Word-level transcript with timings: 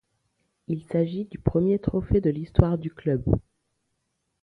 Il 0.67 0.81
s'agit 0.83 1.25
du 1.25 1.37
premier 1.37 1.77
trophée 1.77 2.21
de 2.21 2.31
l'histoire 2.31 2.79
du 2.79 2.89
club. 2.91 3.21